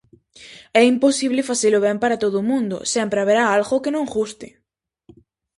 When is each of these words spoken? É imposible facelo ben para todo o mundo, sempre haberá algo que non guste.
É 0.81 0.83
imposible 0.93 1.47
facelo 1.49 1.79
ben 1.85 1.97
para 2.03 2.19
todo 2.23 2.35
o 2.39 2.47
mundo, 2.51 2.77
sempre 2.93 3.19
haberá 3.21 3.43
algo 3.57 3.81
que 3.83 3.93
non 3.95 4.05
guste. 4.15 4.47